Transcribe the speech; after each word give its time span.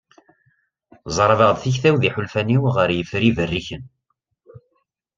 Ẓerrbeɣ-d 1.15 1.57
tikta-w 1.61 1.95
d 1.97 2.03
yiḥulfan-iw 2.05 2.63
ɣer 2.75 2.89
yifri 2.97 3.29
berriken. 3.37 3.83